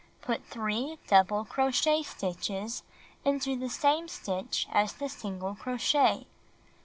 Put 0.23 0.43
3 0.47 0.97
double 1.05 1.45
crocliet 1.45 2.05
stitches 2.05 2.81
into 3.23 3.55
the 3.55 3.69
same 3.69 4.07
stitch 4.07 4.65
as 4.71 4.93
the 4.93 5.07
single 5.07 5.53
crochet. 5.53 6.25